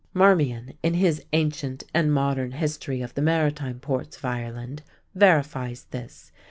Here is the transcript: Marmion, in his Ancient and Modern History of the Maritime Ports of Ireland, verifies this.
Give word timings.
Marmion, 0.15 0.73
in 0.81 0.95
his 0.95 1.23
Ancient 1.31 1.83
and 1.93 2.11
Modern 2.11 2.53
History 2.53 3.03
of 3.03 3.13
the 3.13 3.21
Maritime 3.21 3.79
Ports 3.79 4.17
of 4.17 4.25
Ireland, 4.25 4.81
verifies 5.13 5.83
this. 5.91 6.31